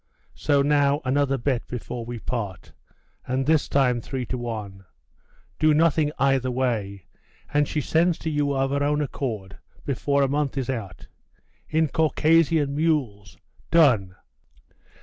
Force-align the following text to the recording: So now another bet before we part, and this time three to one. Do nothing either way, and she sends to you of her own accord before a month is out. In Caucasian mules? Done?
So 0.33 0.63
now 0.63 0.99
another 1.05 1.37
bet 1.37 1.67
before 1.67 2.03
we 2.05 2.17
part, 2.17 2.73
and 3.27 3.45
this 3.45 3.69
time 3.69 4.01
three 4.01 4.25
to 4.25 4.35
one. 4.39 4.83
Do 5.59 5.75
nothing 5.75 6.11
either 6.17 6.49
way, 6.49 7.05
and 7.53 7.67
she 7.67 7.81
sends 7.81 8.17
to 8.25 8.31
you 8.31 8.51
of 8.51 8.71
her 8.71 8.81
own 8.83 9.01
accord 9.03 9.57
before 9.85 10.23
a 10.23 10.27
month 10.27 10.57
is 10.57 10.71
out. 10.71 11.05
In 11.69 11.87
Caucasian 11.87 12.73
mules? 12.75 13.37
Done? 13.69 14.15